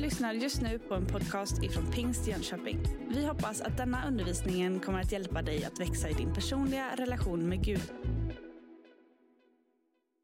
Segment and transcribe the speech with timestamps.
[0.00, 2.78] lyssnar just nu på en podcast ifrån Pingst Jönköping.
[3.08, 7.48] Vi hoppas att denna undervisning kommer att hjälpa dig att växa i din personliga relation
[7.48, 7.92] med Gud.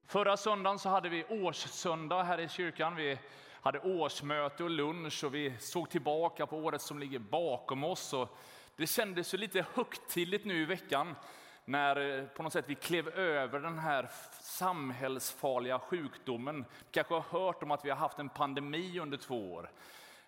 [0.08, 2.96] Förra söndagen så hade vi årssöndag här i kyrkan.
[2.96, 3.18] Vi
[3.60, 8.12] hade årsmöte och lunch och vi såg tillbaka på året som ligger bakom oss.
[8.12, 8.36] Och
[8.76, 11.14] det kändes ju lite högtidligt nu i veckan
[11.68, 14.08] när eh, på något sätt vi klev över den här
[14.40, 16.64] samhällsfarliga sjukdomen.
[16.90, 19.70] Kanske har hört om att vi har haft en pandemi under två år.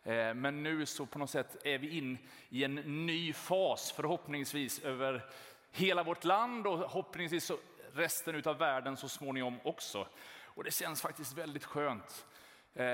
[0.04, 4.78] Eh, men nu så på något sätt är vi in i en ny fas, förhoppningsvis
[4.78, 5.24] över
[5.72, 7.52] hela vårt land och förhoppningsvis
[7.94, 10.06] resten av världen så småningom också.
[10.44, 12.26] Och det känns faktiskt väldigt skönt.
[12.74, 12.84] Eh,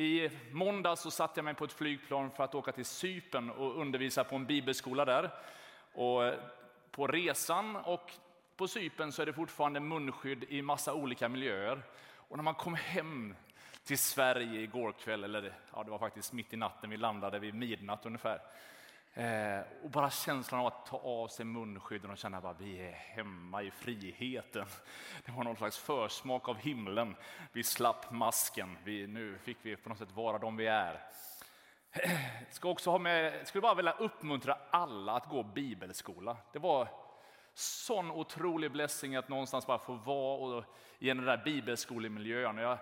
[0.00, 3.80] I måndag så satte jag mig på ett flygplan för att åka till Sypen och
[3.80, 5.30] undervisa på en bibelskola där.
[5.92, 6.32] Och
[6.96, 8.12] på resan och
[8.56, 11.82] på Sypen så är det fortfarande munskydd i massa olika miljöer.
[12.28, 13.34] Och när man kom hem
[13.84, 17.54] till Sverige igår kväll, eller ja, det var faktiskt mitt i natten, vi landade vid
[17.54, 18.40] midnatt ungefär.
[19.14, 22.92] Eh, och bara känslan av att ta av sig munskydden och känna att vi är
[22.92, 24.66] hemma i friheten.
[25.24, 27.16] Det var någon slags försmak av himlen.
[27.52, 31.00] Vi slapp masken, vi, nu fick vi på något sätt vara de vi är.
[32.50, 36.36] Ska också ha med, skulle bara vilja uppmuntra alla att gå bibelskola.
[36.52, 36.88] Det var
[37.54, 40.64] sån otrolig blessing att någonstans bara få vara
[40.98, 42.56] i den där bibelskolemiljön.
[42.56, 42.78] Jag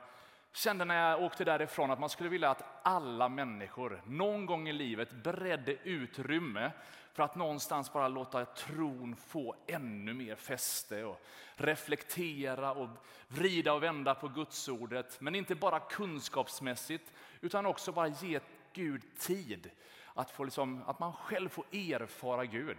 [0.52, 4.72] kände när jag åkte därifrån att man skulle vilja att alla människor någon gång i
[4.72, 6.70] livet beredde utrymme
[7.12, 11.20] för att någonstans bara låta tron få ännu mer fäste och
[11.54, 12.88] reflektera och
[13.28, 15.20] vrida och vända på gudsordet.
[15.20, 18.40] Men inte bara kunskapsmässigt utan också bara ge
[18.74, 19.70] Gud tid.
[20.14, 22.76] Att, få liksom, att man själv får erfara Gud.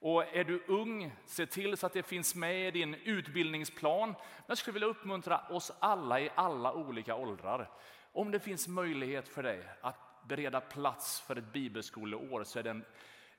[0.00, 4.14] Och är du ung, se till så att det finns med i din utbildningsplan.
[4.46, 7.70] Jag skulle vilja uppmuntra oss alla i alla olika åldrar.
[8.12, 9.96] Om det finns möjlighet för dig att
[10.28, 12.84] bereda plats för ett bibelskoleår så är det en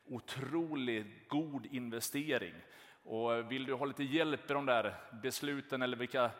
[0.08, 2.54] otroligt god investering.
[3.04, 6.32] Och vill du ha lite hjälp i de där besluten eller vilka,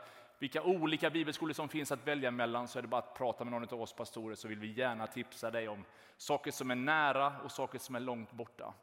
[0.42, 3.52] vilka olika bibelskolor som finns att välja mellan så är det bara att prata med
[3.52, 5.86] någon av oss pastorer så vill vi gärna tipsa dig om
[6.18, 8.74] saker som är nära och saker som är långt borta.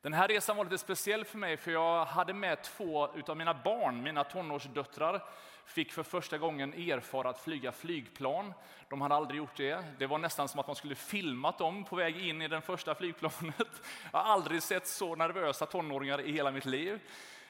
[0.00, 3.54] Den här resan var lite speciell för mig för jag hade med två av mina
[3.54, 5.24] barn, mina tonårsdöttrar,
[5.64, 8.54] fick för första gången erfara att flyga flygplan.
[8.88, 9.84] De hade aldrig gjort det.
[9.98, 12.94] Det var nästan som att man skulle filmat dem på väg in i det första
[12.94, 13.82] flygplanet.
[14.12, 17.00] Jag har aldrig sett så nervösa tonåringar i hela mitt liv.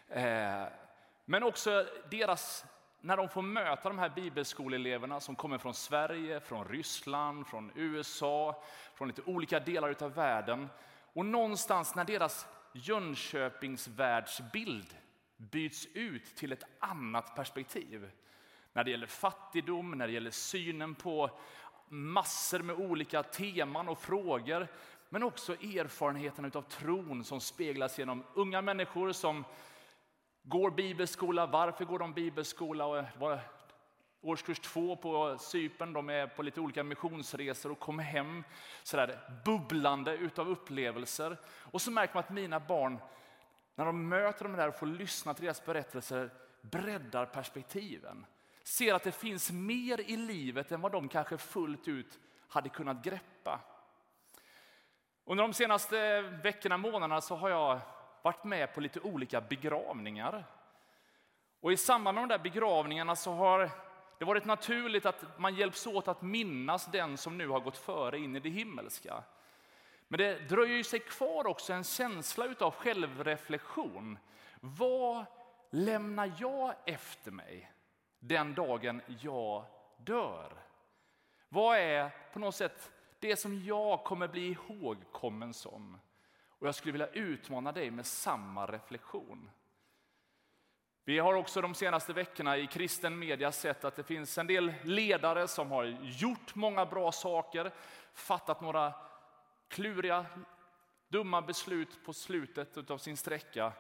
[0.08, 0.64] Eh,
[1.24, 2.64] men också deras
[3.00, 8.62] när de får möta de här bibelskoleeleverna som kommer från Sverige, från Ryssland, från USA,
[8.94, 10.68] från lite olika delar av världen
[11.12, 14.96] och någonstans när deras Jönköpings världsbild
[15.36, 18.10] byts ut till ett annat perspektiv.
[18.72, 21.30] När det gäller fattigdom, när det gäller synen på
[21.88, 24.68] massor med olika teman och frågor.
[25.08, 29.44] Men också erfarenheten av tron som speglas genom unga människor som
[30.50, 31.46] går bibelskola.
[31.46, 32.86] Varför går de bibelskola?
[32.86, 33.04] Och
[34.20, 35.92] årskurs två på Sypen.
[35.92, 38.44] De är på lite olika missionsresor och kommer hem
[38.82, 41.36] sådär bubblande utav upplevelser.
[41.46, 42.98] Och så märker man att mina barn,
[43.74, 48.26] när de möter dem där och får lyssna till deras berättelser, breddar perspektiven.
[48.62, 52.18] Ser att det finns mer i livet än vad de kanske fullt ut
[52.48, 53.60] hade kunnat greppa.
[55.24, 57.80] Under de senaste veckorna, månaderna så har jag
[58.22, 60.44] varit med på lite olika begravningar.
[61.60, 63.70] Och I samband med de där begravningarna så har
[64.18, 68.18] det varit naturligt att man hjälps åt att minnas den som nu har gått före
[68.18, 69.22] in i det himmelska.
[70.08, 74.18] Men det dröjer sig kvar också en känsla av självreflektion.
[74.60, 75.24] Vad
[75.70, 77.72] lämnar jag efter mig
[78.18, 79.64] den dagen jag
[79.96, 80.52] dör?
[81.48, 85.98] Vad är på något sätt det som jag kommer bli ihågkommen som?
[86.60, 89.50] Och jag skulle vilja utmana dig med samma reflektion.
[91.04, 94.74] Vi har också de senaste veckorna i kristen media sett att det finns en del
[94.84, 97.72] ledare som har gjort många bra saker,
[98.12, 98.94] fattat några
[99.68, 100.26] kluriga,
[101.08, 103.72] dumma beslut på slutet av sin sträcka.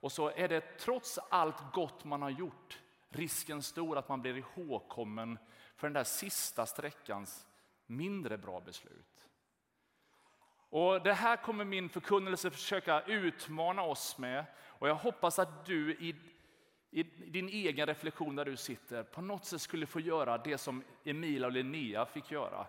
[0.00, 2.78] Och så är det trots allt gott man har gjort
[3.08, 5.38] risken stor att man blir ihågkommen
[5.76, 7.46] för den där sista sträckans
[7.86, 9.28] mindre bra beslut.
[10.70, 15.90] Och Det här kommer min förkunnelse försöka utmana oss med och jag hoppas att du
[15.90, 16.14] i
[16.90, 20.82] i din egen reflektion där du sitter på något sätt skulle få göra det som
[21.04, 22.66] Emilia och Linnea fick göra.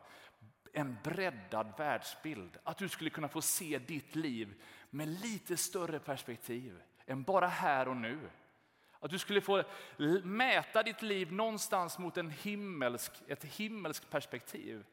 [0.74, 2.58] En breddad världsbild.
[2.64, 7.88] Att du skulle kunna få se ditt liv med lite större perspektiv än bara här
[7.88, 8.30] och nu.
[9.00, 9.64] Att du skulle få
[10.24, 14.86] mäta ditt liv någonstans mot en himmelsk, ett himmelskt perspektiv.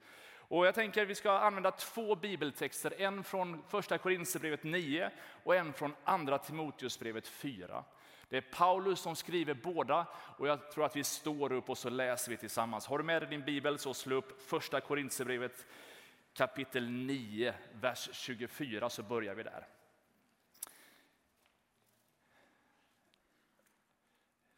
[0.48, 5.10] Och jag tänker att vi ska använda två bibeltexter, en från första Korinthierbrevet 9
[5.44, 7.84] och en från andra Timoteusbrevet 4.
[8.28, 10.06] Det är Paulus som skriver båda
[10.38, 12.87] och jag tror att vi står upp och så läser vi tillsammans.
[12.87, 15.66] Har du med dig din bibel så slå upp första Korinthierbrevet
[16.32, 19.66] kapitel 9, vers 24 så börjar vi där.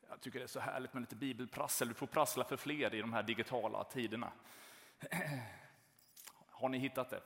[0.08, 1.88] Jag tycker det är så härligt med lite bibelprassel.
[1.88, 4.32] Du får prassla för fler i de här digitala tiderna.
[6.58, 7.22] Har ni hittat det?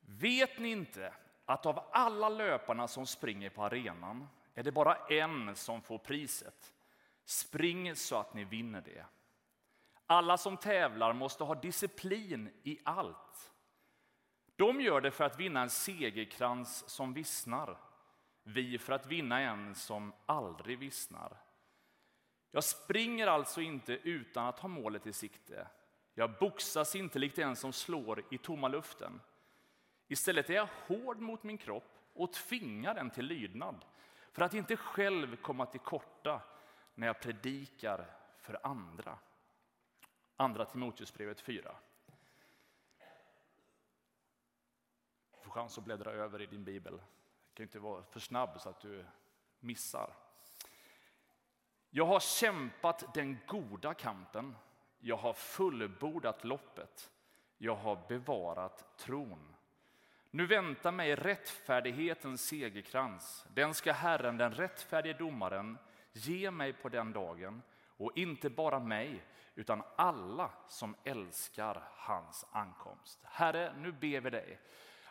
[0.00, 1.14] Vet ni inte
[1.44, 6.74] att av alla löparna som springer på arenan är det bara en som får priset?
[7.24, 9.04] Spring så att ni vinner det.
[10.06, 13.52] Alla som tävlar måste ha disciplin i allt.
[14.56, 17.78] De gör det för att vinna en segerkrans som vissnar.
[18.42, 21.36] Vi för att vinna en som aldrig vissnar.
[22.50, 25.68] Jag springer alltså inte utan att ha målet i sikte.
[26.18, 29.20] Jag boxas inte likt en som slår i tomma luften.
[30.08, 33.84] Istället är jag hård mot min kropp och tvingar den till lydnad
[34.32, 36.42] för att inte själv komma till korta
[36.94, 38.06] när jag predikar
[38.38, 39.18] för andra.
[40.36, 41.76] Andra Timoteusbrevet 4.
[45.30, 46.94] Du får chans att bläddra över i din bibel.
[46.94, 49.06] Du kan inte vara för snabb så att du
[49.60, 50.16] missar.
[51.90, 54.56] Jag har kämpat den goda kampen.
[55.06, 57.10] Jag har fullbordat loppet.
[57.58, 59.54] Jag har bevarat tron.
[60.30, 63.46] Nu väntar mig rättfärdighetens segerkrans.
[63.54, 65.78] Den ska Herren, den rättfärdige domaren,
[66.12, 67.62] ge mig på den dagen
[67.96, 69.24] och inte bara mig,
[69.54, 73.20] utan alla som älskar hans ankomst.
[73.24, 74.60] Herre, nu ber vi dig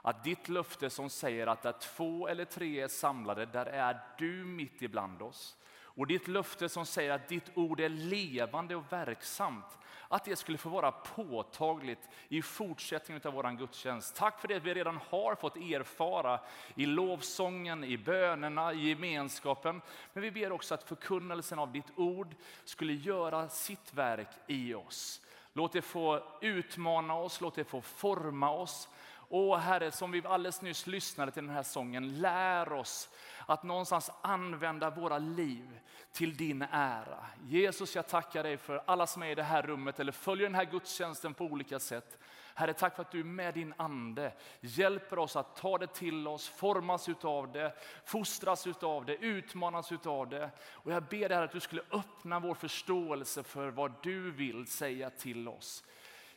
[0.01, 4.45] att ditt löfte som säger att där två eller tre är samlade, där är du
[4.45, 5.57] mitt ibland oss.
[5.95, 9.77] Och ditt löfte som säger att ditt ord är levande och verksamt,
[10.07, 14.15] att det skulle få vara påtagligt i fortsättningen av vår gudstjänst.
[14.15, 16.39] Tack för det vi redan har fått erfara
[16.75, 19.81] i lovsången, i bönerna, i gemenskapen.
[20.13, 25.21] Men vi ber också att förkunnelsen av ditt ord skulle göra sitt verk i oss.
[25.53, 28.89] Låt det få utmana oss, låt det få forma oss.
[29.29, 33.09] Åh Herre, som vi alldeles nyss lyssnade till den här sången, lär oss
[33.45, 35.79] att någonstans använda våra liv
[36.11, 37.25] till din ära.
[37.43, 40.55] Jesus, jag tackar dig för alla som är i det här rummet eller följer den
[40.55, 42.17] här gudstjänsten på olika sätt.
[42.57, 46.47] Herre, tack för att du med din ande hjälper oss att ta det till oss,
[46.47, 47.73] formas utav det,
[48.05, 50.51] fostras utav det, utmanas utav det.
[50.59, 55.09] Och jag ber dig att du skulle öppna vår förståelse för vad du vill säga
[55.09, 55.83] till oss.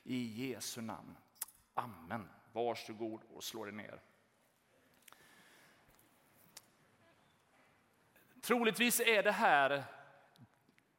[0.05, 1.17] I Jesu namn.
[1.75, 2.29] Amen.
[2.58, 4.00] Varsågod och slå dig ner.
[8.40, 9.84] Troligtvis är det här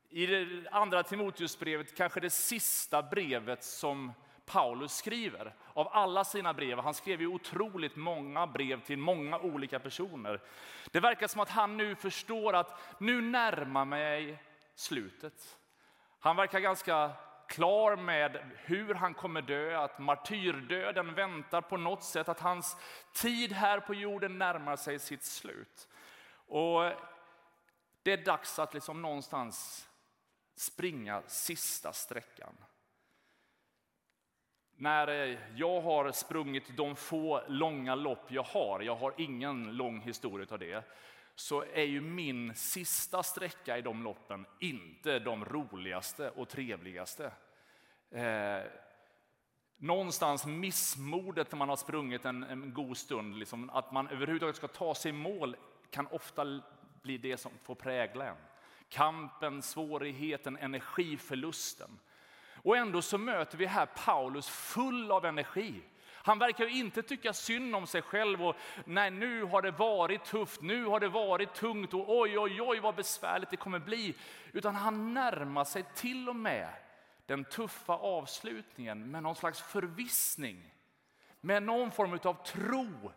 [0.10, 4.14] i det andra Timoteusbrevet kanske det sista brevet som
[4.46, 6.80] Paulus skriver av alla sina brev.
[6.80, 10.42] Han skrev ju otroligt många brev till många olika personer.
[10.92, 14.44] Det verkar som att han nu förstår att nu närmar mig
[14.76, 15.58] slutet.
[16.20, 17.12] Han verkar ganska
[17.50, 22.78] klar med hur han kommer dö, att martyrdöden väntar på något sätt, att hans
[23.14, 25.88] tid här på jorden närmar sig sitt slut.
[26.48, 26.92] Och
[28.04, 29.88] det är dags att liksom någonstans
[30.56, 32.56] springa sista sträckan.
[34.76, 40.48] När jag har sprungit de få långa lopp jag har, jag har ingen lång historia
[40.52, 40.84] av det,
[41.36, 47.32] så är ju min sista sträcka i de loppen inte de roligaste och trevligaste.
[48.12, 48.64] Eh,
[49.78, 54.68] någonstans missmodet när man har sprungit en, en god stund, liksom, att man överhuvudtaget ska
[54.68, 55.56] ta sig i mål
[55.90, 56.62] kan ofta
[57.02, 58.36] bli det som får prägla en.
[58.90, 62.00] Kampen, svårigheten, energiförlusten.
[62.64, 65.82] Och ändå så möter vi här Paulus full av energi.
[66.12, 70.62] Han verkar inte tycka synd om sig själv och nej, nu har det varit tufft,
[70.62, 74.16] nu har det varit tungt och oj, oj, oj vad besvärligt det kommer bli.
[74.52, 76.70] Utan han närmar sig till och med
[77.30, 80.74] den tuffa avslutningen med någon slags förvissning.
[81.42, 83.12] Med någon form av tro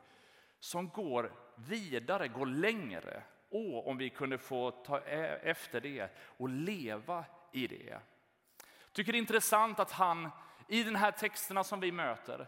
[0.60, 3.22] som går vidare, går längre.
[3.50, 7.84] Åh, om vi kunde få ta efter det och leva i det.
[7.84, 10.30] Jag tycker det är intressant att han
[10.68, 12.46] i den här texterna som vi möter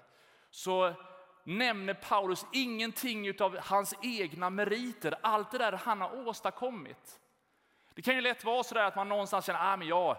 [0.51, 0.95] så
[1.45, 7.21] nämner Paulus ingenting av hans egna meriter, allt det där han har åstadkommit.
[7.95, 10.17] Det kan ju lätt vara så att man någonstans känner, ah, men jag,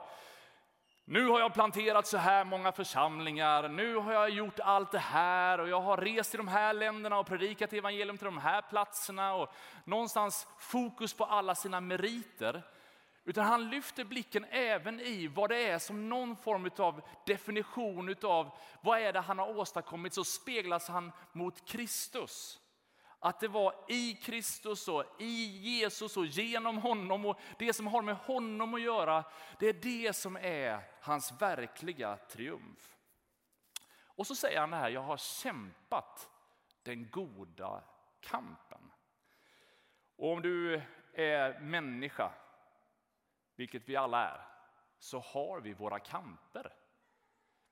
[1.08, 5.60] nu har jag planterat så här många församlingar, nu har jag gjort allt det här
[5.60, 9.34] och jag har rest till de här länderna och predikat evangelium till de här platserna
[9.34, 12.64] och någonstans fokus på alla sina meriter
[13.28, 18.52] Utan han lyfter blicken även i vad det är som någon form av definition av
[18.82, 20.14] vad är det han har åstadkommit.
[20.14, 22.60] Så speglas han mot Kristus.
[23.26, 28.02] Att det var i Kristus och i Jesus och genom honom och det som har
[28.02, 29.24] med honom att göra.
[29.60, 32.96] Det är det som är hans verkliga triumf.
[34.06, 36.30] Och så säger han det här, jag har kämpat
[36.84, 37.84] den goda
[38.20, 38.92] kampen.
[40.16, 40.82] Och om du
[41.14, 42.32] är människa,
[43.56, 44.42] vilket vi alla är,
[45.00, 46.74] så har vi våra kamper.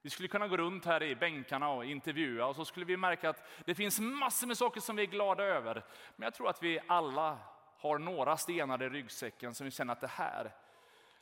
[0.03, 3.29] Vi skulle kunna gå runt här i bänkarna och intervjua och så skulle vi märka
[3.29, 5.83] att det finns massor med saker som vi är glada över.
[6.15, 7.38] Men jag tror att vi alla
[7.77, 10.51] har några stenar i ryggsäcken som vi känner att det här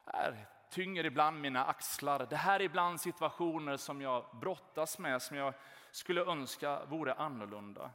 [0.06, 2.28] är tynger ibland mina axlar.
[2.30, 5.54] Det här är ibland situationer som jag brottas med, som jag
[5.92, 7.92] skulle önska vore annorlunda.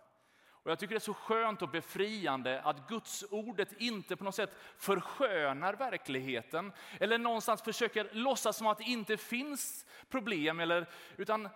[0.67, 4.35] Och jag tycker det är så skönt och befriande att Guds ordet inte på något
[4.35, 11.49] sätt förskönar verkligheten eller någonstans försöker låtsas som att det inte finns problem, eller, utan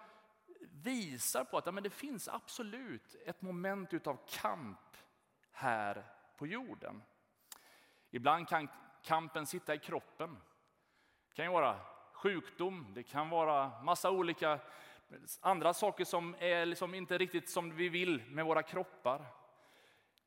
[0.61, 4.97] visar på att ja, men det finns absolut ett moment av kamp
[5.53, 6.05] här
[6.37, 7.03] på jorden.
[8.11, 8.69] Ibland kan
[9.03, 10.39] kampen sitta i kroppen.
[11.29, 11.81] Det kan ju vara
[12.13, 14.61] sjukdom, det kan vara massa olika
[15.41, 19.27] andra saker som är liksom inte riktigt som vi vill med våra kroppar.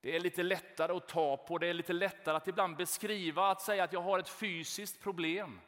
[0.02, 3.62] Det är lite lättare att ta på, det är lite lättare att ibland beskriva, att
[3.62, 5.62] säga att jag har ett fysiskt problem.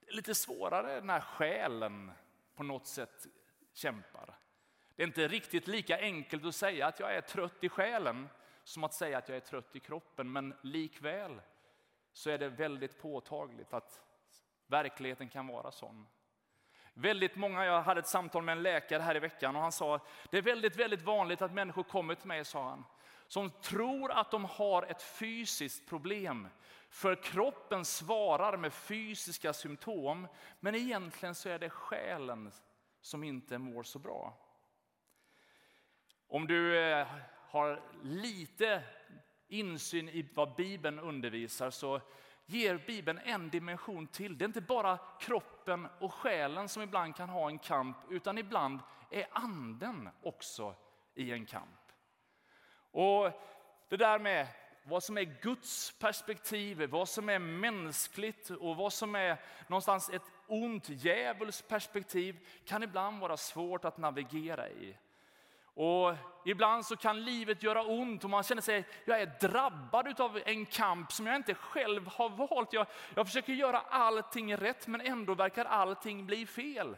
[0.00, 2.12] Det är lite svårare när själen
[2.54, 3.26] på något sätt
[3.72, 4.38] kämpar.
[4.96, 8.28] Det är inte riktigt lika enkelt att säga att jag är trött i själen
[8.64, 11.40] som att säga att jag är trött i kroppen, men likväl
[12.12, 14.00] så är det väldigt påtagligt att
[14.66, 16.06] verkligheten kan vara sån.
[16.94, 19.94] Väldigt många, jag hade ett samtal med en läkare här i veckan och han sa
[19.94, 22.84] att det är väldigt, väldigt vanligt att människor kommer till mig, sa han,
[23.26, 26.48] som tror att de har ett fysiskt problem.
[26.88, 30.28] För kroppen svarar med fysiska symptom,
[30.60, 32.52] men egentligen så är det själen
[33.00, 34.38] som inte mår så bra.
[36.28, 37.06] Om du eh,
[37.48, 38.82] har lite
[39.48, 42.00] insyn i vad Bibeln undervisar så
[42.52, 44.38] ger Bibeln en dimension till.
[44.38, 48.80] Det är inte bara kroppen och själen som ibland kan ha en kamp, utan ibland
[49.10, 50.74] är anden också
[51.14, 51.92] i en kamp.
[52.90, 53.30] Och
[53.88, 54.46] det där med
[54.84, 60.30] vad som är Guds perspektiv, vad som är mänskligt och vad som är någonstans ett
[60.46, 64.96] ont djävuls perspektiv kan ibland vara svårt att navigera i.
[65.74, 70.40] Och ibland så kan livet göra ont och man känner sig, jag är drabbad av
[70.44, 72.72] en kamp som jag inte själv har valt.
[72.72, 76.96] Jag, jag försöker göra allting rätt men ändå verkar allting bli fel.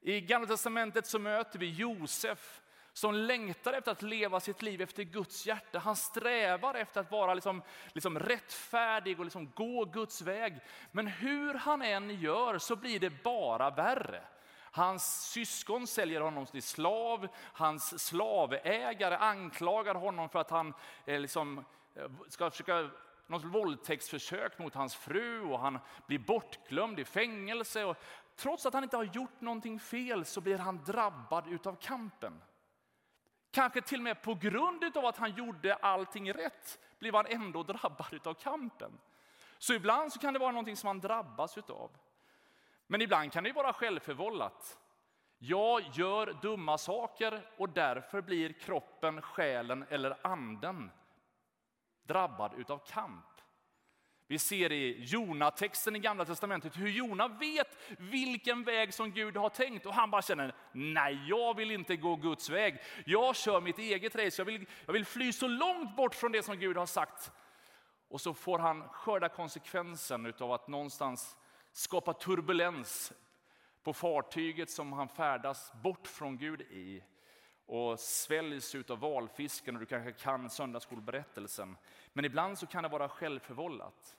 [0.00, 2.60] I Gamla Testamentet så möter vi Josef
[2.92, 5.78] som längtar efter att leva sitt liv efter Guds hjärta.
[5.78, 10.58] Han strävar efter att vara liksom, liksom rättfärdig och liksom gå Guds väg.
[10.90, 14.22] Men hur han än gör så blir det bara värre.
[14.74, 17.28] Hans syskon säljer honom till slav.
[17.36, 20.74] Hans slavägare anklagar honom för att han
[21.04, 21.64] eh, liksom,
[21.94, 22.90] eh, ska försöka
[23.26, 27.84] något våldtäktsförsök mot hans fru och han blir bortglömd i fängelse.
[27.84, 27.96] Och
[28.36, 32.42] trots att han inte har gjort någonting fel så blir han drabbad utav kampen.
[33.50, 37.62] Kanske till och med på grund av att han gjorde allting rätt blev han ändå
[37.62, 38.98] drabbad utav kampen.
[39.58, 41.90] Så ibland så kan det vara någonting som man drabbas utav.
[42.92, 44.78] Men ibland kan det vara självförvållat.
[45.38, 50.90] Jag gör dumma saker och därför blir kroppen, själen eller anden
[52.06, 53.24] drabbad utav kamp.
[54.26, 59.48] Vi ser i Jona-texten i Gamla Testamentet hur Jona vet vilken väg som Gud har
[59.48, 62.80] tänkt och han bara känner, nej jag vill inte gå Guds väg.
[63.06, 66.42] Jag kör mitt eget race, jag vill, jag vill fly så långt bort från det
[66.42, 67.32] som Gud har sagt.
[68.08, 71.36] Och så får han skörda konsekvensen av att någonstans
[71.72, 73.12] skapa turbulens
[73.82, 77.02] på fartyget som han färdas bort från Gud i
[77.66, 81.76] och sväljs av valfisken och du kanske kan söndagsskolberättelsen.
[82.12, 84.16] Men ibland så kan det vara självförvållat.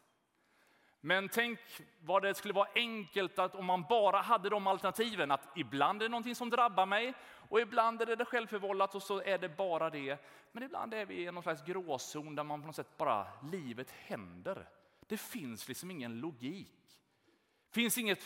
[1.01, 1.59] Men tänk
[1.99, 5.31] vad det skulle vara enkelt att om man bara hade de alternativen.
[5.31, 7.13] Att ibland är det någonting som drabbar mig
[7.49, 10.17] och ibland är det självförvållat och så är det bara det.
[10.51, 13.91] Men ibland är vi i någon slags gråzon där man på något sätt bara, livet
[13.91, 14.69] händer.
[15.07, 16.82] Det finns liksom ingen logik
[17.73, 18.23] finns inget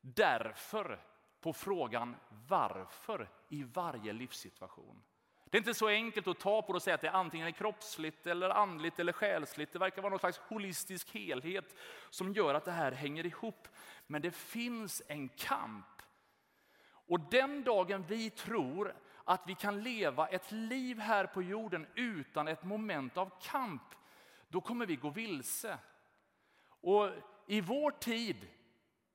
[0.00, 1.00] därför
[1.40, 2.16] på frågan
[2.48, 5.02] varför i varje livssituation.
[5.44, 7.52] Det är inte så enkelt att ta på det och säga att det är antingen
[7.52, 9.72] kroppsligt, eller andligt eller själsligt.
[9.72, 11.74] Det verkar vara någon slags holistisk helhet
[12.10, 13.68] som gör att det här hänger ihop.
[14.06, 16.02] Men det finns en kamp.
[16.88, 22.48] Och den dagen vi tror att vi kan leva ett liv här på jorden utan
[22.48, 23.94] ett moment av kamp,
[24.48, 25.78] då kommer vi gå vilse.
[26.68, 27.10] Och
[27.46, 28.48] i vår tid,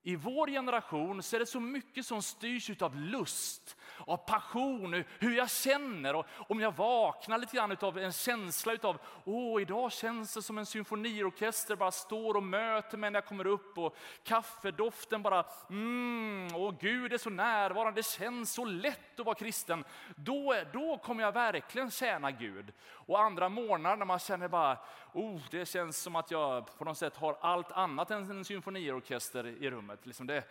[0.03, 3.77] i vår generation, så är det så mycket som styrs av lust,
[4.07, 6.15] av passion, hur jag känner.
[6.15, 10.57] Och om jag vaknar lite grann av en känsla av, åh, idag känns det som
[10.57, 13.77] en symfoniorkester bara står och möter mig när jag kommer upp.
[13.77, 19.35] Och kaffedoften bara, mm, åh Gud är så närvarande, det känns så lätt att vara
[19.35, 19.83] kristen.
[20.15, 22.73] Då, då kommer jag verkligen tjäna Gud.
[22.89, 24.77] Och andra morgnar när man känner bara,
[25.13, 29.47] oh, det känns som att jag på något sätt har allt annat än en symfoniorkester
[29.47, 30.05] i rummet.
[30.05, 30.43] Liksom det,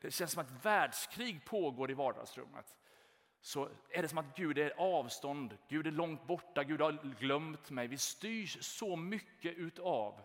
[0.00, 2.76] det känns som att världskrig pågår i vardagsrummet.
[3.40, 7.70] Så är det som att Gud är avstånd, Gud är långt borta, Gud har glömt
[7.70, 7.86] mig.
[7.86, 10.20] Vi styrs så mycket utav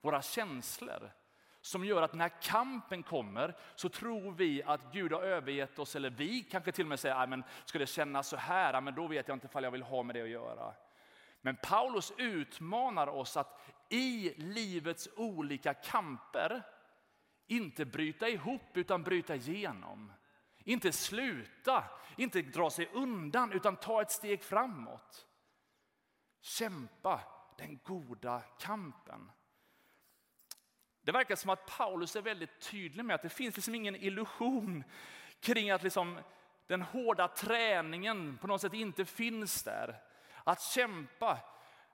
[0.00, 1.12] våra känslor
[1.60, 5.96] som gör att när kampen kommer så tror vi att Gud har övergett oss.
[5.96, 9.06] Eller vi kanske till och med säger, men ska det kännas så här, men då
[9.06, 10.74] vet jag inte ifall jag vill ha med det att göra.
[11.40, 16.62] Men Paulus utmanar oss att i livets olika kamper
[17.46, 20.12] inte bryta ihop utan bryta igenom.
[20.64, 21.84] Inte sluta,
[22.16, 25.26] inte dra sig undan utan ta ett steg framåt.
[26.40, 27.20] Kämpa
[27.58, 29.30] den goda kampen.
[31.02, 34.84] Det verkar som att Paulus är väldigt tydlig med att det finns liksom ingen illusion
[35.40, 36.18] kring att liksom
[36.66, 40.00] den hårda träningen på något sätt inte finns där.
[40.44, 41.38] Att kämpa.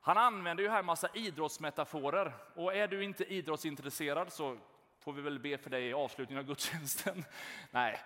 [0.01, 4.59] Han använder ju här massa idrottsmetaforer och är du inte idrottsintresserad så
[4.99, 7.25] får vi väl be för dig i avslutningen av gudstjänsten.
[7.71, 8.01] Nej,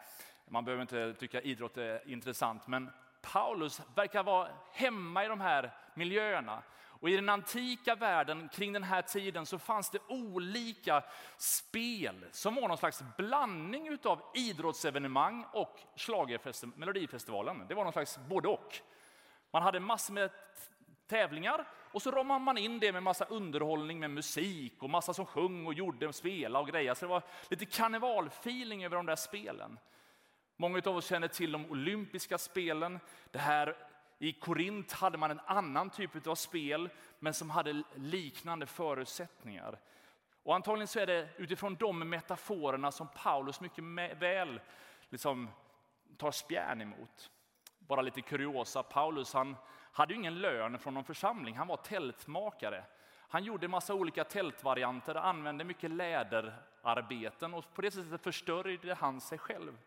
[0.47, 2.91] man behöver inte tycka idrott är intressant, men
[3.23, 6.63] Paulus verkar vara hemma i de här miljöerna.
[7.03, 11.05] Och I den antika världen kring den här tiden så fanns det olika
[11.37, 15.81] spel som var någon slags blandning av idrottsevenemang och
[16.77, 17.67] Melodifestivalen.
[17.69, 18.79] Det var någon slags både och.
[19.51, 20.31] Man hade massor med
[21.07, 25.27] tävlingar och så ramade man in det med massa underhållning med musik och massa som
[25.27, 26.95] sjöng och gjorde och spelade och grejer.
[26.95, 29.79] Så det var lite karnevalfeeling över de där spelen.
[30.57, 33.01] Många av oss känner till de olympiska spelen.
[33.31, 33.77] Det här,
[34.19, 39.79] I Korint hade man en annan typ av spel, men som hade liknande förutsättningar.
[40.43, 43.85] Och antagligen så är det utifrån de metaforerna som Paulus mycket
[44.19, 44.61] väl
[45.09, 45.49] liksom
[46.17, 47.31] tar spjärn emot.
[47.79, 49.57] Bara lite kuriosa, Paulus han
[49.93, 52.85] hade ju ingen lön från någon församling, han var tältmakare.
[53.29, 59.21] Han gjorde en massa olika tältvarianter, använde mycket läderarbeten och på det sättet förstörde han
[59.21, 59.79] sig själv.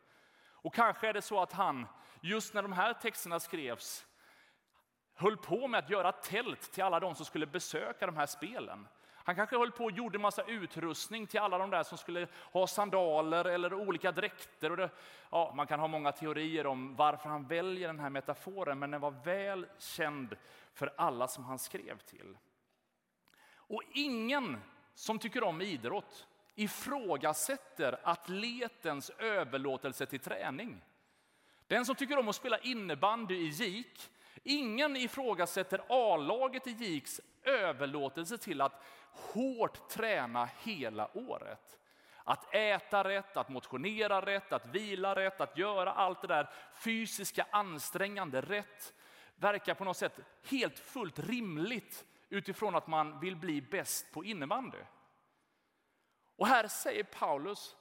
[0.66, 1.88] Och kanske är det så att han,
[2.22, 4.06] just när de här texterna skrevs,
[5.14, 8.88] höll på med att göra tält till alla de som skulle besöka de här spelen.
[9.14, 12.68] Han kanske höll på och gjorde massa utrustning till alla de där som skulle ha
[12.68, 14.70] sandaler eller olika dräkter.
[14.70, 14.90] Och det,
[15.32, 19.02] ja, man kan ha många teorier om varför han väljer den här metaforen, men den
[19.02, 20.36] var väl känd
[20.74, 22.38] för alla som han skrev till.
[23.56, 24.62] Och ingen
[24.94, 30.82] som tycker om idrott ifrågasätter atletens överlåtelse till träning.
[31.68, 34.10] Den som tycker om att spela innebandy i GIK,
[34.44, 41.80] ingen ifrågasätter A-laget i GIKs överlåtelse till att hårt träna hela året.
[42.24, 46.50] Att äta rätt, att motionera rätt, att vila rätt, att göra allt det där
[46.84, 48.94] fysiska ansträngande rätt
[49.36, 54.78] verkar på något sätt helt fullt rimligt utifrån att man vill bli bäst på innebandy.
[56.36, 57.76] Och här säger Paulus,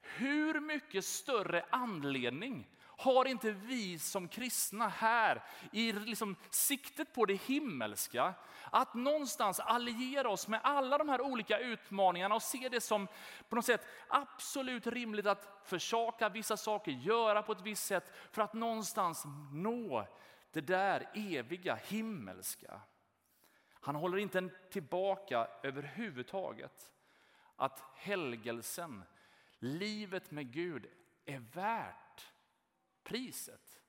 [0.00, 2.68] hur mycket större anledning
[3.02, 8.34] har inte vi som kristna här i liksom siktet på det himmelska
[8.70, 13.08] att någonstans alliera oss med alla de här olika utmaningarna och se det som
[13.48, 18.42] på något sätt absolut rimligt att försaka vissa saker, göra på ett visst sätt för
[18.42, 20.06] att någonstans nå
[20.52, 22.80] det där eviga himmelska.
[23.72, 26.92] Han håller inte tillbaka överhuvudtaget
[27.56, 29.04] att helgelsen,
[29.58, 30.86] livet med Gud,
[31.24, 32.26] är värt
[33.02, 33.80] priset.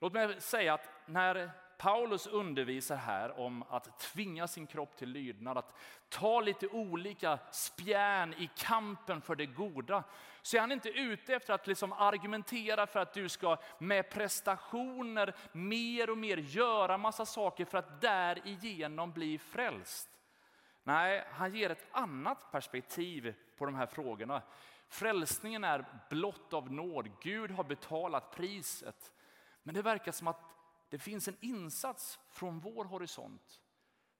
[0.00, 5.58] Låt mig säga att när Paulus undervisar här om att tvinga sin kropp till lydnad,
[5.58, 5.74] att
[6.08, 10.04] ta lite olika spjärn i kampen för det goda,
[10.42, 15.34] så är han inte ute efter att liksom argumentera för att du ska med prestationer
[15.52, 20.13] mer och mer göra massa saker för att därigenom bli frälst.
[20.84, 24.42] Nej, han ger ett annat perspektiv på de här frågorna.
[24.88, 27.10] Frälsningen är blott av nåd.
[27.22, 29.12] Gud har betalat priset.
[29.62, 30.40] Men det verkar som att
[30.88, 33.60] det finns en insats från vår horisont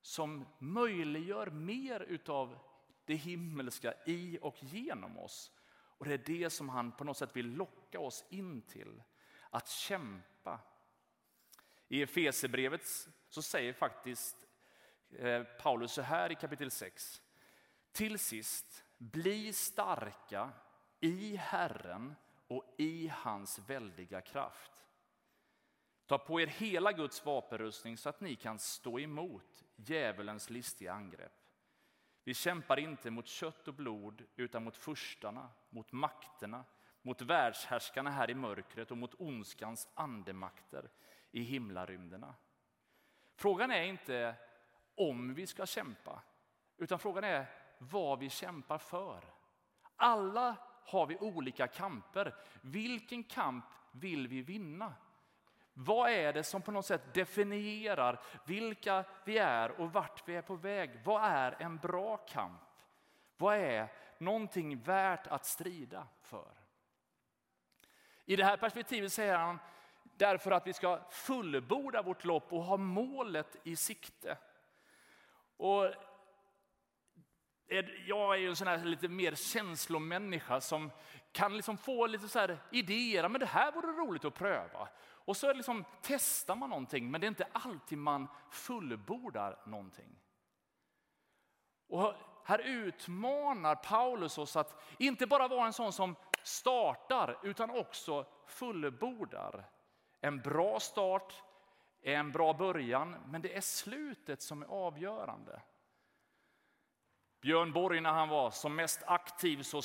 [0.01, 2.59] som möjliggör mer utav
[3.05, 5.53] det himmelska i och genom oss.
[5.99, 9.03] Och det är det som han på något sätt vill locka oss in till.
[9.51, 10.61] Att kämpa.
[11.89, 12.83] I Efesebrevet
[13.29, 14.44] så säger faktiskt
[15.19, 17.23] Eh, Paulus så här i kapitel 6.
[17.93, 20.51] Till sist, bli starka
[21.01, 22.15] i Herren
[22.49, 24.73] och i hans väldiga kraft.
[26.07, 31.33] Ta på er hela Guds vapenrustning så att ni kan stå emot djävulens listiga angrepp.
[32.25, 36.65] Vi kämpar inte mot kött och blod utan mot furstarna, mot makterna,
[37.03, 40.91] mot världshärskarna här i mörkret och mot ondskans andemakter
[41.31, 42.35] i himlarymderna.
[43.37, 44.37] Frågan är inte
[44.95, 46.23] om vi ska kämpa,
[46.77, 47.47] utan frågan är
[47.79, 49.25] vad vi kämpar för.
[49.97, 52.35] Alla har vi olika kamper.
[52.61, 54.95] Vilken kamp vill vi vinna?
[55.73, 60.43] Vad är det som på något sätt definierar vilka vi är och vart vi är
[60.43, 61.01] på väg?
[61.05, 62.61] Vad är en bra kamp?
[63.37, 66.53] Vad är någonting värt att strida för?
[68.25, 69.59] I det här perspektivet säger han
[70.03, 74.39] därför att vi ska fullborda vårt lopp och ha målet i sikte.
[75.57, 75.95] Och
[78.07, 80.91] jag är ju en sån här lite mer känslomänniska som
[81.33, 84.89] kan liksom få lite så här idéer, men det här vore roligt att pröva.
[85.05, 90.19] Och så liksom testar man någonting, men det är inte alltid man fullbordar någonting.
[91.89, 92.15] Och
[92.45, 99.65] här utmanar Paulus oss att inte bara vara en sån som startar, utan också fullbordar.
[100.21, 101.43] En bra start
[102.05, 105.63] är en bra början, men det är slutet som är avgörande.
[107.41, 109.83] Björn Borg när han var som mest aktiv så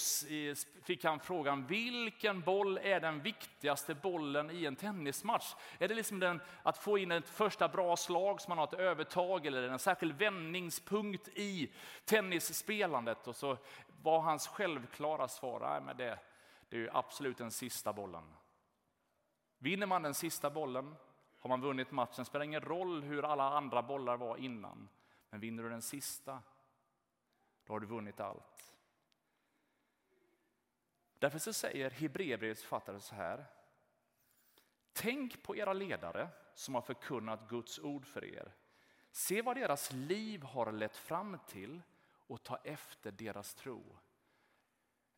[0.84, 5.56] fick han frågan vilken boll är den viktigaste bollen i en tennismatch?
[5.80, 8.74] Är det liksom den, att få in ett första bra slag så man har ett
[8.74, 11.72] övertag eller en särskild vändningspunkt i
[12.06, 13.28] tennisspelandet?
[13.28, 13.58] Och så
[14.02, 16.20] var hans självklara svar, nej men det,
[16.70, 18.36] det är ju absolut den sista bollen.
[19.58, 20.96] Vinner man den sista bollen
[21.40, 22.16] har man vunnit matchen.
[22.18, 24.90] Det spelar ingen roll hur alla andra bollar var innan.
[25.30, 26.42] Men vinner du den sista
[27.70, 28.76] då har du vunnit allt.
[31.20, 33.46] Därför så säger Hebreerbrevets författare så här.
[34.94, 38.54] Tänk på era ledare som har förkunnat Guds ord för er.
[39.12, 41.82] Se vad deras liv har lett fram till
[42.28, 43.98] och ta efter deras tro.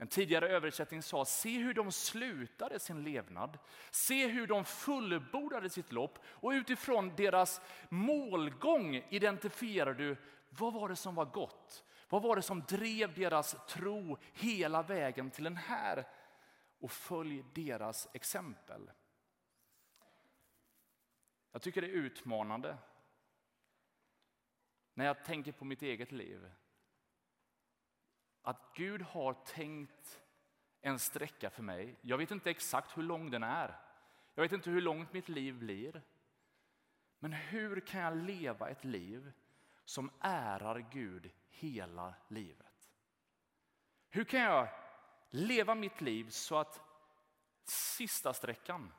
[0.02, 3.60] En tidigare översättning sa, se hur de slutade sin levnad,
[3.92, 10.18] se hur de fullbordade sitt lopp och utifrån deras målgång identifierar du
[10.50, 11.86] vad var det som var gott?
[12.10, 16.08] Vad var det som drev deras tro hela vägen till den här?
[16.80, 18.92] Och följ deras exempel.
[21.52, 22.78] Jag tycker det är utmanande
[24.94, 26.52] när jag tänker på mitt eget liv.
[28.42, 30.22] Att Gud har tänkt
[30.82, 31.96] en sträcka för mig.
[32.02, 33.80] Jag vet inte exakt hur lång den är.
[34.36, 36.02] Jag vet inte hur långt mitt liv blir.
[37.20, 39.32] Men hur kan jag leva ett liv
[39.86, 42.92] som ärar Gud hela livet.
[44.10, 44.68] Hur kan jag
[45.30, 46.82] leva mitt liv så att
[47.64, 48.94] sista sträckan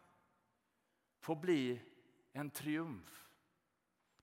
[1.20, 1.82] får bli
[2.32, 3.28] en triumf?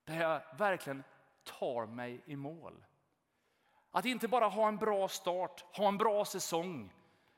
[0.04, 1.04] Där jag verkligen
[1.42, 2.84] tar mig i mål.
[3.90, 6.92] Att inte bara ha en bra start, ha en bra säsong,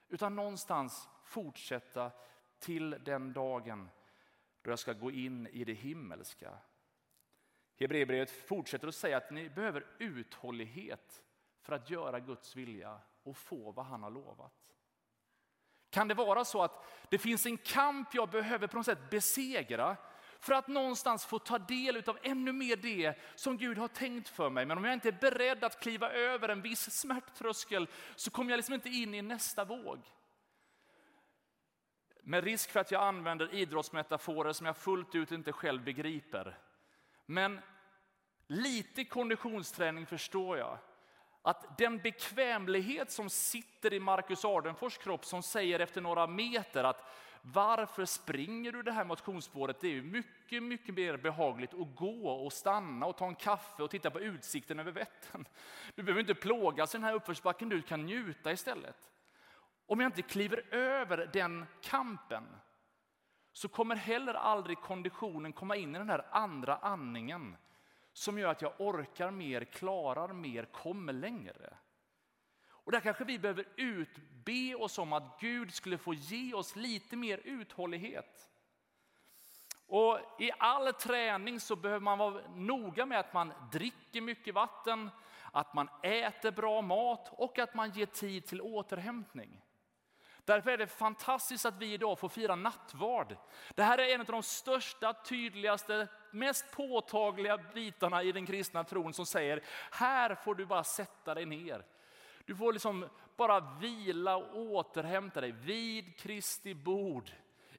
[0.09, 2.11] utan någonstans fortsätta
[2.59, 3.91] till den dagen
[4.63, 6.59] då jag ska gå in i det himmelska
[7.83, 11.23] Hebreerbrevet fortsätter att säga att ni behöver uthållighet
[11.61, 14.73] för att göra Guds vilja och få vad han har lovat.
[15.91, 19.97] Kan det vara så att det finns en kamp jag behöver på något sätt besegra
[20.43, 24.51] för att någonstans få ta del av ännu mer det som Gud har tänkt för
[24.51, 24.67] mig.
[24.67, 28.57] Men om jag inte är beredd att kliva över en viss smärttröskel så kommer jag
[28.57, 29.99] liksom inte in i nästa våg.
[32.23, 36.59] Med risk för att jag använder idrottsmetaforer som jag fullt ut inte själv begriper.
[37.27, 37.61] Men
[38.47, 40.79] lite konditionsträning förstår jag.
[41.43, 47.05] Att den bekvämlighet som sitter i Marcus Ardenfors kropp som säger efter några meter att
[47.43, 49.81] varför springer du det här motionsspåret?
[49.81, 53.83] Det är ju mycket, mycket mer behagligt att gå och stanna och ta en kaffe
[53.83, 55.45] och titta på utsikten över Vättern.
[55.95, 59.11] Du behöver inte plågas i den här uppförsbacken, du kan njuta istället.
[59.87, 62.45] Om jag inte kliver över den kampen
[63.53, 67.57] så kommer heller aldrig konditionen komma in i den här andra andningen
[68.13, 71.77] som gör att jag orkar mer, klarar mer, kommer längre.
[72.85, 77.17] Och där kanske vi behöver utbe oss om att Gud skulle få ge oss lite
[77.17, 78.49] mer uthållighet.
[79.87, 85.11] Och I all träning så behöver man vara noga med att man dricker mycket vatten,
[85.53, 89.61] att man äter bra mat och att man ger tid till återhämtning.
[90.45, 93.37] Därför är det fantastiskt att vi idag får fira nattvard.
[93.75, 99.13] Det här är en av de största, tydligaste, mest påtagliga bitarna i den kristna tron
[99.13, 101.85] som säger, här får du bara sätta dig ner.
[102.47, 107.31] Du får liksom bara vila och återhämta dig vid Kristi bord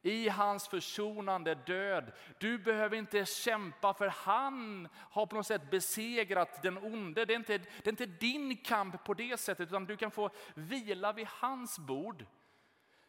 [0.03, 2.11] i hans försonande död.
[2.37, 7.25] Du behöver inte kämpa för han har på något sätt besegrat den onde.
[7.25, 10.29] Det är inte, det är inte din kamp på det sättet utan du kan få
[10.53, 12.25] vila vid hans bord.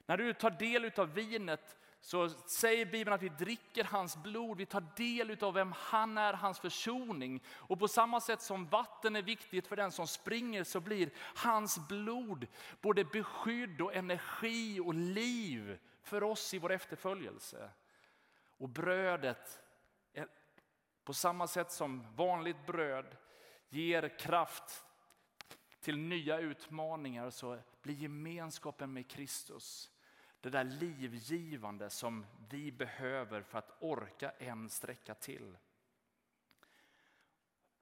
[0.07, 4.67] När du tar del av vinet så säger Bibeln att vi dricker hans blod, vi
[4.67, 7.43] tar del av vem han är, hans försoning.
[7.49, 11.89] Och på samma sätt som vatten är viktigt för den som springer så blir hans
[11.89, 12.47] blod
[12.81, 17.71] både beskydd och energi och liv för oss i vår efterföljelse.
[18.59, 19.63] Och brödet,
[21.05, 23.17] på samma sätt som vanligt bröd
[23.69, 24.85] ger kraft
[25.81, 29.91] till nya utmaningar så blir gemenskapen med Kristus
[30.45, 35.57] det där livgivande som vi behöver för att orka en sträcka till.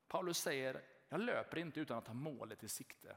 [0.09, 3.17] Paulus säger, jag löper inte utan att ha målet i sikte.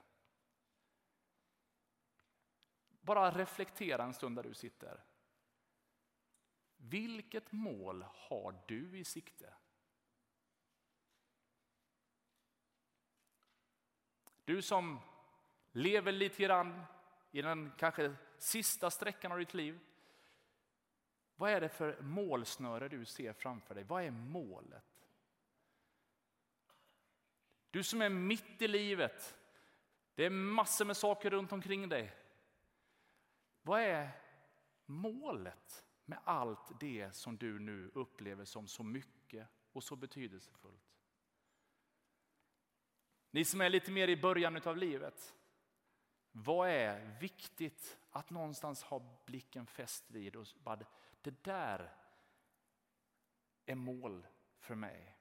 [2.89, 5.03] Bara reflektera en stund där du sitter.
[6.77, 9.53] Vilket mål har du i sikte?
[14.45, 14.99] Du som
[15.71, 16.85] lever lite grann
[17.35, 19.79] i den kanske sista sträckan av ditt liv.
[21.35, 23.83] Vad är det för målsnöre du ser framför dig?
[23.83, 25.09] Vad är målet?
[27.71, 29.37] Du som är mitt i livet,
[30.15, 32.15] det är massor med saker runt omkring dig.
[33.61, 34.09] Vad är
[34.85, 40.99] målet med allt det som du nu upplever som så mycket och så betydelsefullt?
[43.31, 45.35] Ni som är lite mer i början av livet,
[46.37, 50.35] vad är viktigt att någonstans ha blicken fäst vid?
[50.35, 50.79] Och bara,
[51.21, 51.93] det där
[53.65, 54.27] är mål
[54.59, 55.17] för mig.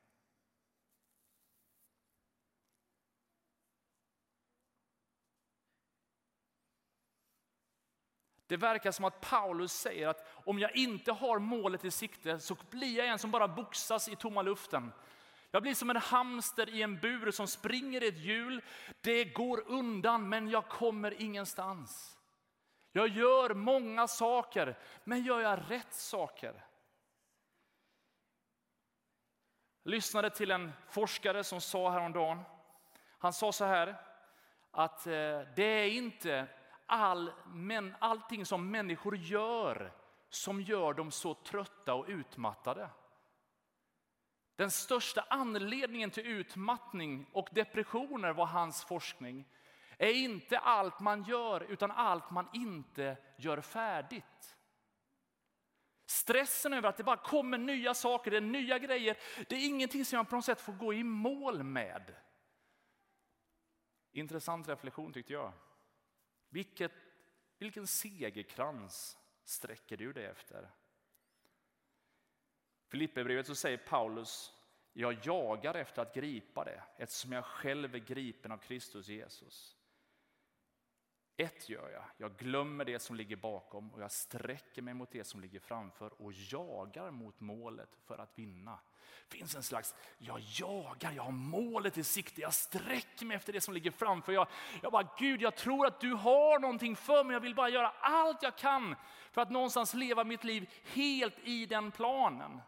[8.47, 12.57] Det verkar som att Paulus säger att om jag inte har målet i sikte så
[12.71, 14.93] blir jag en som bara boxas i tomma luften.
[15.55, 18.63] Jag blir som en hamster i en bur som springer i ett hjul.
[19.01, 22.19] Det går undan men jag kommer ingenstans.
[22.93, 26.65] Jag gör många saker, men gör jag rätt saker?
[29.83, 32.43] Jag lyssnade till en forskare som sa häromdagen,
[33.19, 33.97] han sa så här,
[34.71, 36.47] att eh, det är inte
[36.87, 39.93] all, men, allting som människor gör
[40.29, 42.91] som gör dem så trötta och utmattade.
[44.57, 49.49] Den största anledningen till utmattning och depressioner var hans forskning
[49.99, 54.57] är inte allt man gör utan allt man inte gör färdigt.
[56.07, 59.17] Stressen över att det bara kommer nya saker, det är nya grejer.
[59.49, 62.15] Det är ingenting som jag på något sätt får gå i mål med.
[64.13, 65.53] Intressant reflektion tyckte jag.
[66.49, 66.93] Vilket,
[67.59, 70.71] vilken segerkrans sträcker du dig efter?
[72.95, 74.53] Filipperbrevet så säger Paulus,
[74.93, 79.77] jag jagar efter att gripa det eftersom jag själv är gripen av Kristus Jesus.
[81.37, 85.25] Ett gör jag, jag glömmer det som ligger bakom och jag sträcker mig mot det
[85.25, 88.79] som ligger framför och jagar mot målet för att vinna.
[89.29, 93.53] Det finns en slags, jag jagar, jag har målet i sikte, jag sträcker mig efter
[93.53, 94.33] det som ligger framför.
[94.33, 94.49] Jag,
[94.83, 97.93] jag bara, Gud jag tror att du har någonting för mig, jag vill bara göra
[98.01, 98.97] allt jag kan
[99.33, 102.61] för att någonstans leva mitt liv helt i den planen.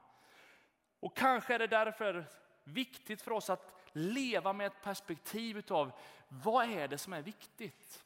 [1.00, 2.24] Och kanske är det därför
[2.64, 5.92] viktigt för oss att leva med ett perspektiv av
[6.28, 8.04] vad är det som är viktigt?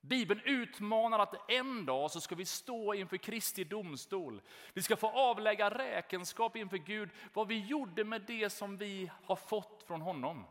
[0.00, 4.40] Bibeln utmanar att en dag så ska vi stå inför Kristi domstol.
[4.72, 9.36] Vi ska få avlägga räkenskap inför Gud vad vi gjorde med det som vi har
[9.36, 10.44] fått från honom.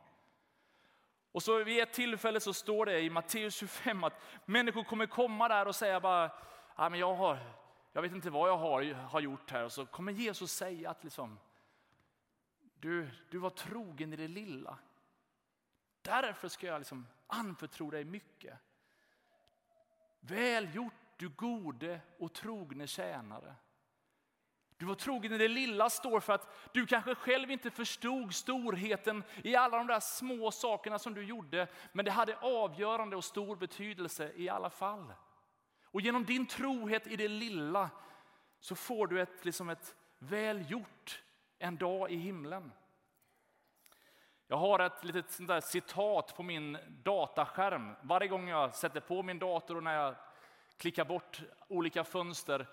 [1.31, 5.47] Och så vid ett tillfälle så står det i Matteus 25 att människor kommer komma
[5.47, 6.31] där och säga bara,
[6.75, 7.39] ja, men jag, har,
[7.93, 9.65] jag vet inte vad jag har, har gjort här.
[9.65, 11.39] Och så kommer Jesus säga att liksom,
[12.79, 14.77] du, du var trogen i det lilla.
[16.01, 18.59] Därför ska jag liksom anförtro dig mycket.
[20.19, 23.55] Väl gjort du gode och trogne tjänare.
[24.77, 29.23] Du var trogen i det lilla står för att du kanske själv inte förstod storheten
[29.43, 31.67] i alla de där små sakerna som du gjorde.
[31.91, 35.13] Men det hade avgörande och stor betydelse i alla fall.
[35.93, 37.89] Och genom din trohet i det lilla
[38.59, 41.23] så får du ett, liksom ett väl gjort
[41.59, 42.71] en dag i himlen.
[44.47, 47.95] Jag har ett litet sånt där citat på min dataskärm.
[48.01, 50.15] Varje gång jag sätter på min dator och när jag
[50.77, 52.67] klickar bort olika fönster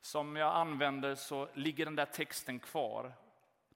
[0.00, 3.12] som jag använder så ligger den där texten kvar.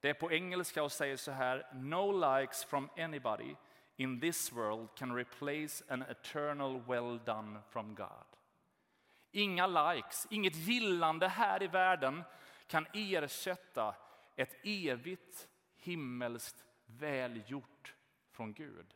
[0.00, 1.66] Det är på engelska och säger så här.
[1.74, 3.54] No likes from anybody
[3.96, 8.25] in this world can replace an eternal well done from God.
[9.37, 12.25] Inga likes, inget gillande här i världen
[12.66, 13.94] kan ersätta
[14.37, 17.94] ett evigt himmelskt välgjort
[18.33, 18.94] från Gud.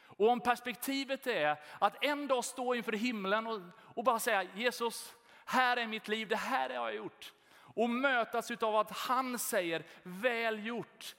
[0.00, 5.14] Och om perspektivet är att en dag stå inför himlen och, och bara säga Jesus,
[5.44, 7.32] här är mitt liv, det här har jag gjort.
[7.52, 11.16] Och mötas av att han säger väl gjort,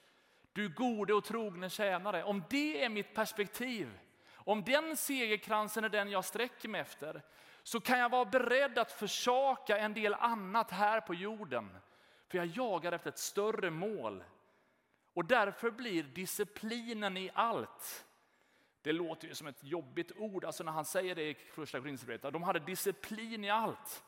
[0.53, 2.23] du gode och trogne tjänare.
[2.23, 3.99] Om det är mitt perspektiv,
[4.33, 7.21] om den segerkransen är den jag sträcker mig efter,
[7.63, 11.77] så kan jag vara beredd att försaka en del annat här på jorden.
[12.27, 14.23] För jag jagar efter ett större mål.
[15.13, 18.05] Och därför blir disciplinen i allt.
[18.81, 22.33] Det låter ju som ett jobbigt ord, alltså när han säger det i första Korinthierbrevet.
[22.33, 24.03] De hade disciplin i allt.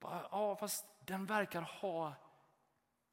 [0.00, 2.14] Ja, fast den verkar ha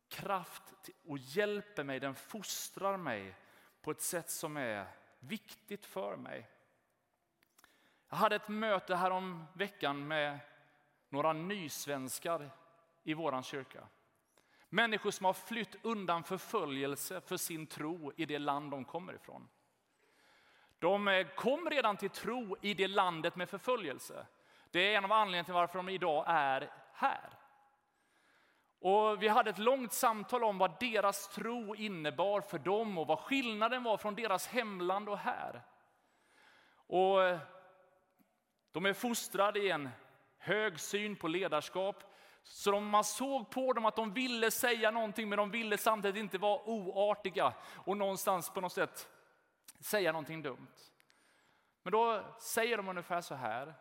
[0.08, 0.64] kraft
[1.08, 3.36] och hjälper mig, den fostrar mig
[3.82, 4.88] på ett sätt som är
[5.20, 6.50] viktigt för mig.
[8.12, 10.40] Jag hade ett möte härom veckan med
[11.10, 12.50] några nysvenskar
[13.04, 13.88] i vår kyrka.
[14.70, 19.48] Människor som har flytt undan förföljelse för sin tro i det land de kommer ifrån.
[20.80, 24.26] De eh, kom redan till tro i det landet med förföljelse.
[24.72, 27.30] Det är en av anledningarna till varför de idag är här.
[28.80, 33.20] Och vi hade ett långt samtal om vad deras tro innebar för dem och vad
[33.20, 35.62] skillnaden var från deras hemland och här.
[36.88, 37.40] Och eh,
[38.72, 39.90] de är fostrade i en
[40.38, 42.04] hög syn på ledarskap.
[42.44, 46.38] Så man såg på dem att de ville säga någonting men de ville samtidigt inte
[46.38, 49.10] vara oartiga och någonstans på något sätt
[49.80, 50.68] säga någonting dumt.
[51.84, 53.74] Men då säger de ungefär så här.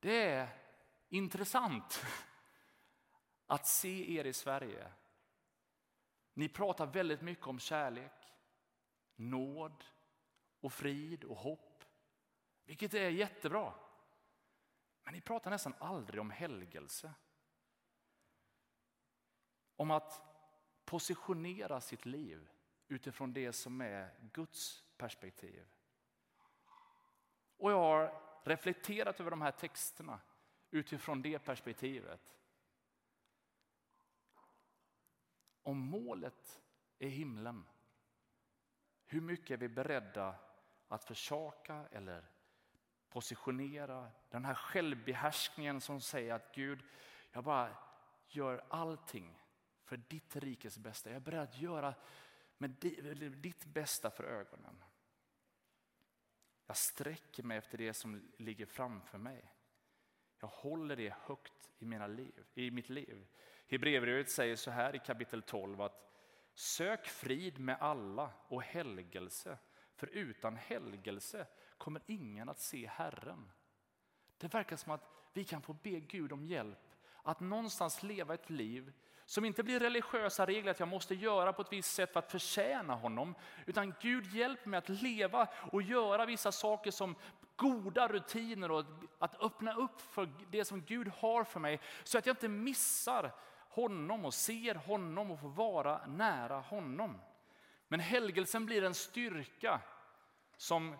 [0.00, 0.48] Det är
[1.08, 2.04] intressant
[3.46, 4.92] att se er i Sverige.
[6.34, 8.32] Ni pratar väldigt mycket om kärlek,
[9.14, 9.84] nåd
[10.60, 11.75] och frid och hopp.
[12.66, 13.74] Vilket är jättebra.
[15.02, 17.14] Men ni pratar nästan aldrig om helgelse.
[19.76, 20.22] Om att
[20.84, 22.48] positionera sitt liv
[22.88, 25.66] utifrån det som är Guds perspektiv.
[27.56, 30.20] Och jag har reflekterat över de här texterna
[30.70, 32.38] utifrån det perspektivet.
[35.62, 36.62] Om målet
[36.98, 37.66] är himlen,
[39.06, 40.34] hur mycket är vi beredda
[40.88, 42.35] att försaka eller
[43.16, 46.82] positionera den här självbehärskningen som säger att Gud,
[47.32, 47.76] jag bara
[48.28, 49.42] gör allting
[49.84, 51.10] för ditt rikes bästa.
[51.10, 51.94] Jag är beredd att göra
[52.58, 52.70] med
[53.42, 54.84] ditt bästa för ögonen.
[56.66, 59.52] Jag sträcker mig efter det som ligger framför mig.
[60.40, 63.26] Jag håller det högt i, mina liv, i mitt liv.
[63.66, 66.12] Hebreerbrevet säger så här i kapitel 12 att
[66.54, 69.58] sök frid med alla och helgelse,
[69.94, 71.46] för utan helgelse
[71.78, 73.52] kommer ingen att se Herren.
[74.38, 76.78] Det verkar som att vi kan få be Gud om hjälp
[77.22, 78.92] att någonstans leva ett liv
[79.24, 82.30] som inte blir religiösa regler att jag måste göra på ett visst sätt för att
[82.30, 83.34] förtjäna honom.
[83.66, 87.14] Utan Gud hjälper mig att leva och göra vissa saker som
[87.56, 88.84] goda rutiner och
[89.18, 91.80] att öppna upp för det som Gud har för mig.
[92.04, 93.32] Så att jag inte missar
[93.68, 97.20] honom och ser honom och får vara nära honom.
[97.88, 99.80] Men helgelsen blir en styrka
[100.56, 100.96] som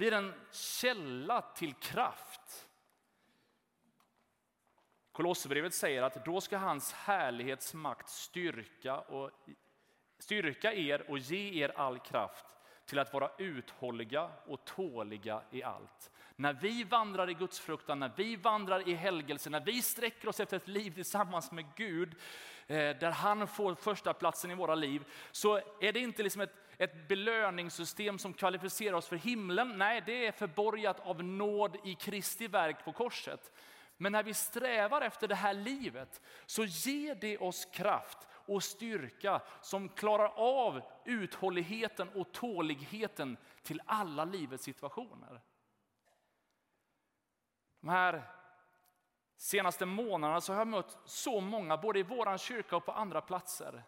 [0.00, 2.68] blir en källa till kraft.
[5.12, 9.30] Kolosserbrevet säger att då ska hans härlighetsmakt styrka, och,
[10.18, 12.46] styrka er och ge er all kraft
[12.86, 16.10] till att vara uthålliga och tåliga i allt.
[16.36, 20.40] När vi vandrar i Guds fruktan, när vi vandrar i helgelse, när vi sträcker oss
[20.40, 22.14] efter ett liv tillsammans med Gud,
[22.70, 26.54] Eh, där han får första platsen i våra liv, så är det inte liksom ett,
[26.78, 29.78] ett belöningssystem som kvalificerar oss för himlen.
[29.78, 33.52] Nej, det är förborgat av nåd i Kristi verk på korset.
[33.96, 39.42] Men när vi strävar efter det här livet så ger det oss kraft och styrka
[39.60, 45.40] som klarar av uthålligheten och tåligheten till alla livets situationer.
[47.80, 48.39] De här
[49.40, 53.20] senaste månaderna så har jag mött så många, både i vår kyrka och på andra
[53.20, 53.82] platser,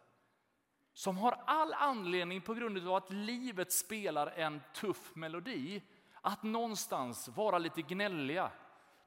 [0.92, 5.82] som har all anledning på grund av att livet spelar en tuff melodi,
[6.20, 8.50] att någonstans vara lite gnälliga,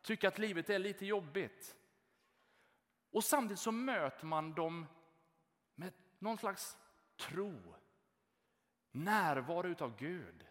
[0.02, 1.76] tycka att livet är lite jobbigt.
[3.12, 4.86] Och samtidigt så möter man dem
[5.76, 6.78] med någon slags
[7.18, 7.76] tro,
[8.91, 10.46] närvaro utav Gud.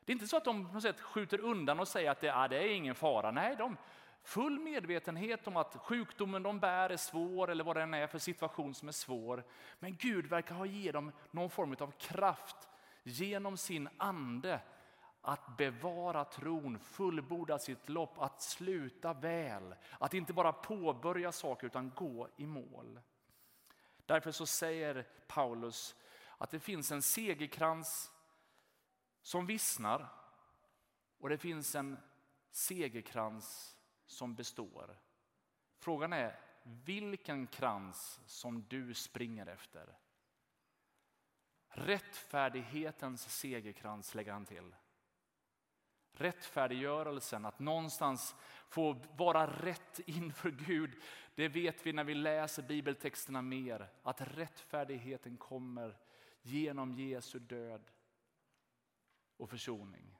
[0.00, 2.34] Det är inte så att de på något sätt skjuter undan och säger att det,
[2.34, 3.30] ah, det är ingen fara.
[3.30, 3.76] Nej, de
[4.22, 8.74] full medvetenhet om att sjukdomen de bär är svår eller vad den är för situation
[8.74, 9.44] som är svår.
[9.78, 12.68] Men Gud verkar ha ge dem någon form av kraft
[13.02, 14.60] genom sin ande
[15.22, 19.74] att bevara tron, fullborda sitt lopp, att sluta väl.
[19.98, 23.00] Att inte bara påbörja saker utan gå i mål.
[24.06, 25.96] Därför så säger Paulus
[26.38, 28.12] att det finns en segerkrans
[29.22, 30.08] som vissnar
[31.18, 31.96] och det finns en
[32.50, 33.76] segerkrans
[34.10, 34.98] som består.
[35.78, 39.98] Frågan är vilken krans som du springer efter.
[41.68, 44.74] Rättfärdighetens segerkrans lägger han till.
[46.12, 48.34] Rättfärdiggörelsen, att någonstans
[48.68, 51.02] få vara rätt inför Gud.
[51.34, 53.88] Det vet vi när vi läser bibeltexterna mer.
[54.02, 55.96] Att rättfärdigheten kommer
[56.42, 57.90] genom Jesu död
[59.36, 60.19] och försoning.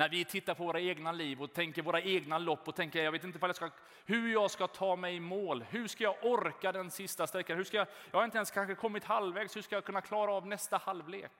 [0.00, 3.12] När vi tittar på våra egna liv och tänker våra egna lopp och tänker jag
[3.12, 3.70] vet inte jag ska,
[4.04, 5.64] hur jag ska ta mig i mål.
[5.70, 7.56] Hur ska jag orka den sista sträckan?
[7.56, 9.56] Hur ska jag, jag har inte ens kanske kommit halvvägs.
[9.56, 11.32] Hur ska jag kunna klara av nästa halvlek?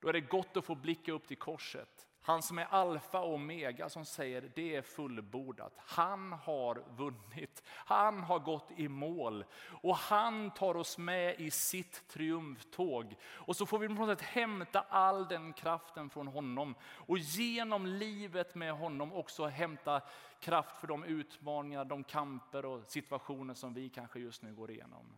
[0.00, 2.06] Då är det gott att få blicka upp till korset.
[2.26, 5.72] Han som är alfa och omega som säger det är fullbordat.
[5.76, 7.62] Han har vunnit.
[7.66, 9.44] Han har gått i mål
[9.82, 13.16] och han tar oss med i sitt triumftåg.
[13.24, 17.86] Och så får vi på något sätt hämta all den kraften från honom och genom
[17.86, 20.02] livet med honom också hämta
[20.40, 25.16] kraft för de utmaningar, de kamper och situationer som vi kanske just nu går igenom.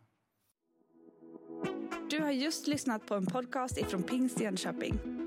[2.09, 5.26] Du har just lyssnat på en podcast ifrån Pingst Jönköping.